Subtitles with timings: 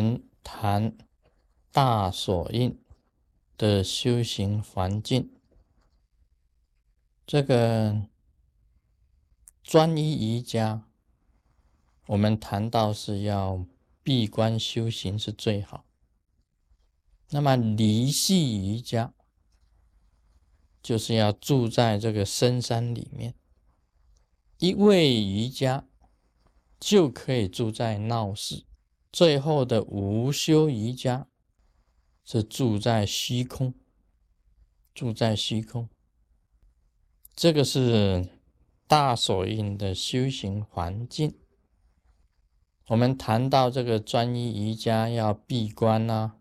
[0.00, 0.96] 们谈
[1.72, 2.80] 大所印
[3.56, 5.32] 的修行环境，
[7.26, 8.06] 这个
[9.64, 10.84] 专一瑜伽，
[12.06, 13.66] 我们谈到是要
[14.04, 15.84] 闭关修行是最好。
[17.30, 19.12] 那么离系瑜伽，
[20.80, 23.34] 就是要住在这个深山里面，
[24.58, 25.88] 一位瑜伽
[26.78, 28.67] 就可以住在闹市。
[29.10, 31.26] 最后的无修瑜伽
[32.24, 33.74] 是住在虚空，
[34.94, 35.88] 住在虚空。
[37.34, 38.28] 这个是
[38.86, 41.38] 大手印的修行环境。
[42.88, 46.40] 我们谈到这个专一瑜伽要闭关呐，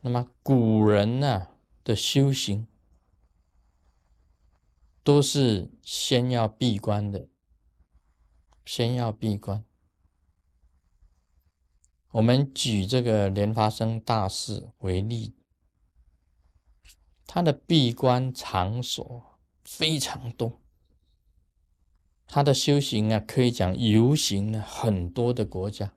[0.00, 1.48] 那么古人呢
[1.82, 2.66] 的修行
[5.02, 7.28] 都是先要闭关的，
[8.64, 9.64] 先要闭关。
[12.12, 15.34] 我们举这个莲花生大士为例，
[17.26, 20.62] 他的闭关场所非常多，
[22.26, 25.92] 他的修行啊，可以讲游行了很多的国家。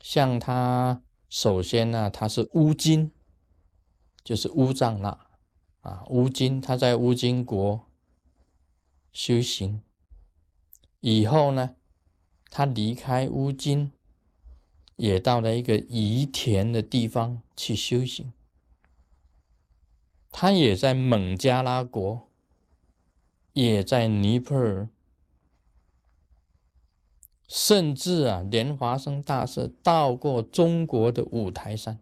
[0.00, 3.12] 像他首先呢，他是乌金，
[4.24, 5.10] 就是乌藏那
[5.82, 7.86] 啊，乌金他在乌金国
[9.12, 9.82] 修行，
[11.00, 11.76] 以后呢，
[12.48, 13.92] 他离开乌金。
[15.02, 18.32] 也到了一个宜田的地方去修行，
[20.30, 22.28] 他也在孟加拉国，
[23.52, 24.88] 也在尼泊尔，
[27.48, 31.98] 甚至啊，莲华生大师到过中国的五台山，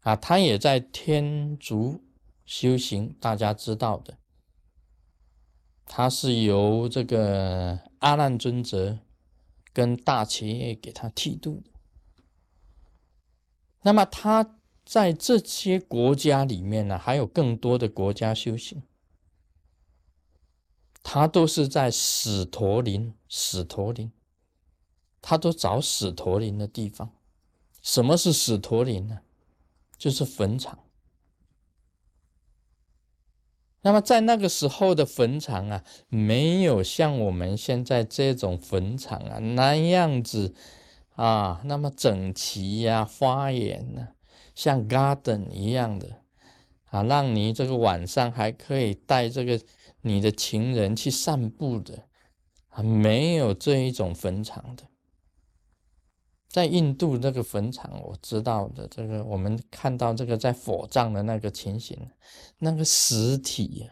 [0.00, 2.02] 啊，他也在天竺
[2.44, 4.18] 修行，大家知道的，
[5.86, 8.98] 他是由这个阿难尊者。
[9.76, 11.70] 跟大企业给他剃度的，
[13.82, 14.56] 那么他
[14.86, 18.82] 在这些国家里面呢，还有更多的国家修行，
[21.02, 24.10] 他都是在死陀林，死陀林，
[25.20, 27.12] 他都找死陀林的地方。
[27.82, 29.20] 什么是死陀林呢？
[29.98, 30.85] 就是坟场。
[33.86, 40.52] 那么在那个时候的坟场啊，没有像我们现在这种坟场啊那样子
[41.14, 44.08] 啊，那么整齐呀、花园呢，
[44.56, 46.08] 像 garden 一样的
[46.90, 49.60] 啊，让你这个晚上还可以带这个
[50.00, 52.02] 你的情人去散步的
[52.70, 54.82] 啊，没有这一种坟场的。
[56.56, 61.94] 在印度那个坟场，我知道的这个，我们看到这个在火葬的那个情形，
[62.56, 63.90] 那个尸体呀，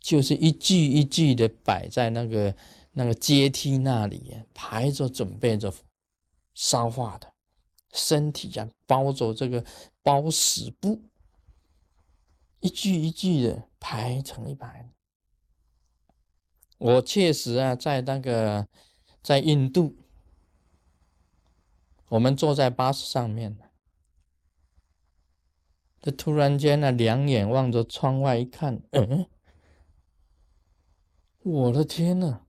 [0.00, 2.52] 就是一具一具的摆在那个
[2.90, 5.72] 那个阶梯那里，排着准备着
[6.54, 7.32] 烧化的，
[7.92, 9.64] 身体呀包着这个
[10.02, 11.00] 包死布，
[12.58, 14.90] 一具一具的排成一排。
[16.78, 18.66] 我确实啊，在那个
[19.22, 19.94] 在印度。
[22.08, 23.58] 我们坐在巴士上面，
[26.00, 29.26] 这突然间呢，两眼望着窗外一看，嗯，
[31.42, 32.42] 我的天呐，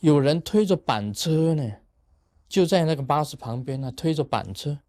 [0.00, 1.78] 有人推着板车呢，
[2.46, 4.80] 就在那个巴士旁边呢，推着板车，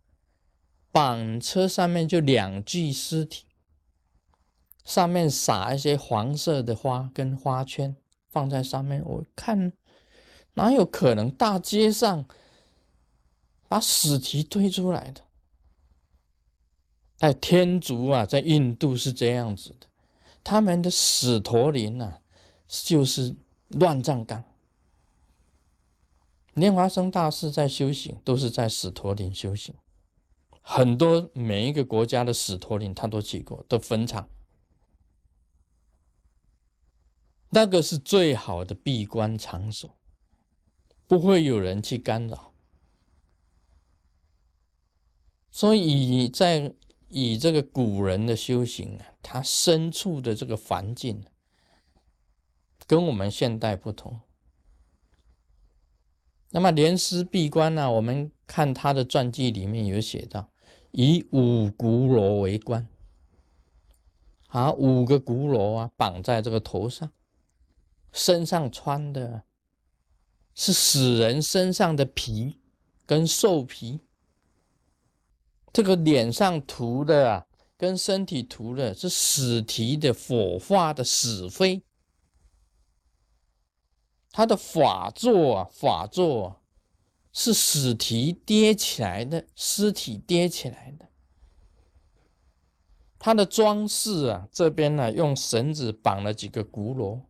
[0.91, 3.45] 板车上面就两具尸体，
[4.83, 7.95] 上面撒一些黄色的花跟花圈
[8.27, 9.71] 放在上面，我看
[10.55, 12.27] 哪有可能大街上？
[13.67, 15.21] 把死体推出来的，
[17.15, 19.87] 在天竺啊，在印度是这样子的，
[20.43, 22.21] 他们的死陀林啊，
[22.67, 23.35] 就是
[23.67, 24.43] 乱葬岗。
[26.53, 29.75] 莲华生大师在修行，都是在死陀林修行。
[30.61, 34.27] 很多每一个国家的死陀林，他都去过，都坟场，
[37.51, 39.95] 那个是最好的闭关场所，
[41.05, 42.53] 不会有人去干扰。
[45.57, 45.81] 所以
[46.21, 46.71] 以在
[47.07, 51.25] 以这个古人的修行啊，他身处的这个环境
[52.85, 54.21] 跟我们现代不同。
[56.51, 60.51] 那么莲师闭关呢，我们看他的传记里面有写到，
[60.91, 62.87] 以五鼓锣为冠，
[64.49, 67.11] 啊，五个鼓锣啊绑在这个头上，
[68.11, 69.41] 身上穿的
[70.53, 72.59] 是死人身上的皮
[73.07, 74.01] 跟兽皮。
[75.73, 77.47] 这个脸上涂的啊，
[77.77, 81.83] 跟身体涂的是死提的火化的死灰。
[84.31, 86.61] 他的法座啊，法座
[87.31, 91.09] 是死体叠起来的，尸体叠起来的。
[93.19, 97.21] 他的装饰啊，这边呢用绳子绑了几个鼓楼，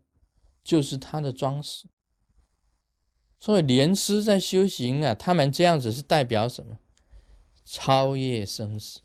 [0.63, 1.87] 就是他的装饰。
[3.39, 6.77] 所以莲师在修行啊，他们这样子是代表什么？
[7.69, 9.01] 超越生死，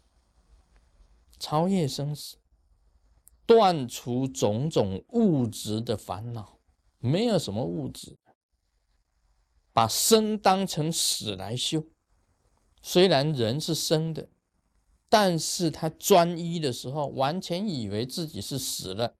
[1.37, 2.37] 超越生死，
[3.44, 6.61] 断除种种物质的烦恼，
[6.99, 8.17] 没有什么物质。
[9.73, 11.85] 把生当成死来修，
[12.81, 14.29] 虽然人是生的，
[15.08, 19.17] 但是他专一的时候，完全以为自己是死了，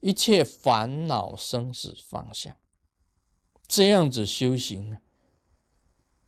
[0.00, 2.58] 一切烦恼生死放下，
[3.68, 5.02] 这样子修行啊，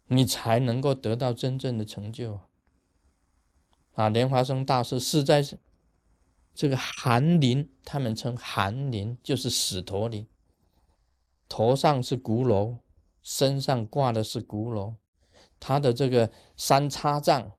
[0.06, 2.40] 你才能够得到真正的成就
[3.94, 4.08] 啊！
[4.08, 5.42] 莲花生大师是在
[6.54, 10.26] 这个寒林，他们称寒林就是死陀林。
[11.48, 12.78] 头上是鼓楼，
[13.22, 14.94] 身上挂的是鼓楼，
[15.58, 17.52] 他的这个三叉杖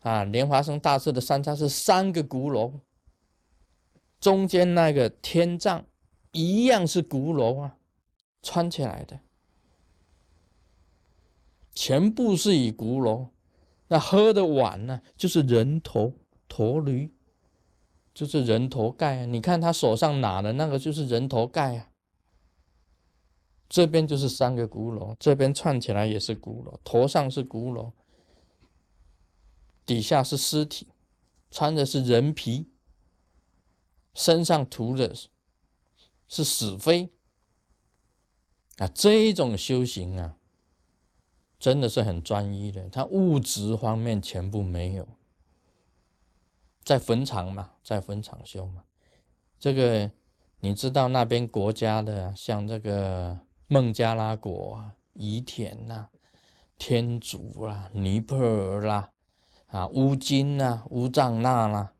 [0.00, 2.80] 啊，莲花生大师的三叉是三个鼓楼，
[4.20, 5.84] 中间那个天杖
[6.32, 7.76] 一样是鼓楼啊，
[8.42, 9.20] 穿起来的，
[11.76, 13.28] 全部是以鼓楼。
[13.88, 16.14] 那喝的碗呢，就是人头
[16.48, 17.12] 驼驴，
[18.12, 19.26] 就是人头盖啊。
[19.26, 21.90] 你看他手上拿的那个，就是人头盖啊。
[23.68, 27.92] 这边就是三个鼓楼，这边串起来也是鼓楼，头上是鼓楼，
[29.84, 30.88] 底下是尸体，
[31.50, 32.68] 穿的是人皮，
[34.14, 35.28] 身上涂的是
[36.28, 37.10] 是死灰
[38.78, 38.86] 啊！
[38.94, 40.36] 这一种修行啊，
[41.58, 45.06] 真的是很专一的，他物质方面全部没有，
[46.84, 48.84] 在坟场嘛，在坟场修嘛，
[49.58, 50.10] 这个
[50.60, 53.40] 你知道那边国家的，像这个。
[53.68, 56.06] 孟加拉国、啊伊田呐、
[56.78, 59.10] 天竺啦、尼泊尔啦、
[59.66, 61.92] 啊乌金呐、乌藏那啦，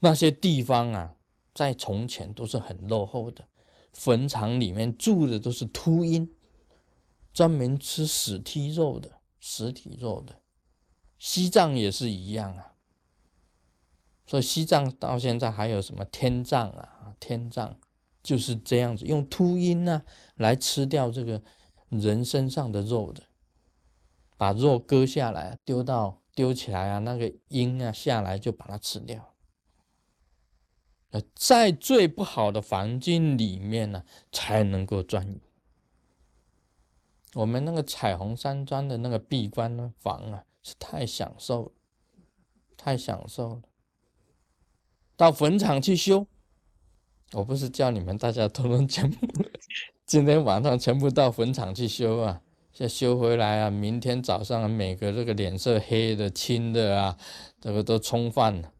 [0.00, 1.14] 那些地方啊，
[1.54, 3.44] 在从前都是很落后的，
[3.92, 6.28] 坟场里面住的都是秃鹰，
[7.38, 10.40] 专门吃死体肉的，实体肉的。
[11.20, 12.74] 西藏也是一样啊，
[14.26, 17.78] 所以西藏到现在还有什么天葬啊，天葬。
[18.24, 20.02] 就是这样子，用秃鹰呢
[20.34, 21.40] 来吃掉这个
[21.90, 23.22] 人身上的肉的，
[24.36, 29.36] 把肉割下来丢到丢起来啊，那个鹰啊下来就把它吃掉。
[31.36, 34.02] 在最不好的环境里面呢，
[34.32, 35.38] 才能够专。
[37.34, 41.72] 我们那个彩虹山庄的那个闭关房啊，是太享受了，
[42.76, 43.62] 太享受了。
[45.16, 46.26] 到坟场去修。
[47.32, 49.26] 我不是叫你们大家都能全部
[50.06, 52.40] 今天晚上全部到坟场去修啊，
[52.72, 57.18] 先修回来啊，明天早上每个这个脸色黑的、青的啊，
[57.60, 58.72] 这个都冲犯了，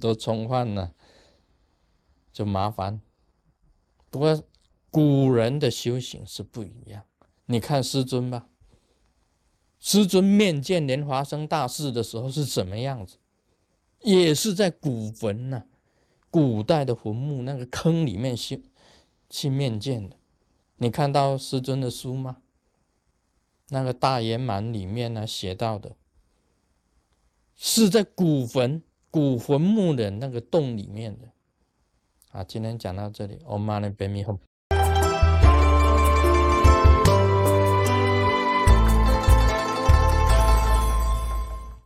[0.00, 0.92] 都冲犯了，
[2.32, 3.00] 就麻烦。
[4.10, 4.42] 不过
[4.90, 7.04] 古人的修行是不一样，
[7.52, 8.48] 你看师尊吧，
[9.78, 13.18] 师尊面见莲华生大士的时候是什么样子？
[14.00, 15.64] 也是在古坟呐。
[16.30, 18.64] 古代的坟墓那个坑里面去
[19.28, 20.16] 去面见的，
[20.78, 22.38] 你看到师尊的书吗？
[23.68, 25.94] 那个大圆满里面呢写到的，
[27.54, 31.28] 是在古坟古坟墓的那个洞里面的。
[32.30, 33.38] 啊，今天讲到这里，